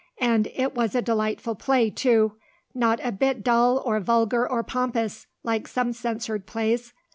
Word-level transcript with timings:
And 0.17 0.47
it 0.55 0.73
was 0.73 0.95
a 0.95 1.01
delightful 1.03 1.53
play, 1.53 1.91
too. 1.91 2.33
Not 2.73 2.99
a 3.05 3.11
bit 3.11 3.43
dull 3.43 3.79
or 3.85 3.99
vulgar 3.99 4.49
or 4.49 4.63
pompous, 4.63 5.27
like 5.43 5.67
some 5.67 5.93
censored 5.93 6.47
plays. 6.47 6.91